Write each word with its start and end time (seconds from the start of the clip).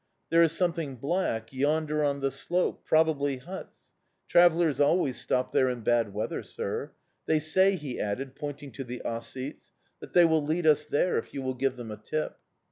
There 0.31 0.41
is 0.41 0.51
something 0.51 0.95
black 0.95 1.53
yonder 1.53 2.03
on 2.03 2.21
the 2.21 2.31
slope 2.31 2.83
probably 2.87 3.37
huts. 3.37 3.89
Travellers 4.27 4.79
always 4.79 5.21
stop 5.21 5.51
there 5.51 5.69
in 5.69 5.81
bad 5.81 6.11
weather, 6.11 6.41
sir. 6.41 6.89
They 7.27 7.37
say," 7.37 7.75
he 7.75 7.99
added, 7.99 8.35
pointing 8.35 8.71
to 8.71 8.83
the 8.83 9.03
Ossetes, 9.05 9.69
"that 9.99 10.13
they 10.13 10.25
will 10.25 10.43
lead 10.43 10.65
us 10.65 10.85
there 10.85 11.19
if 11.19 11.35
you 11.35 11.43
will 11.43 11.53
give 11.53 11.75
them 11.75 11.91
a 11.91 11.97
tip." 11.97 12.39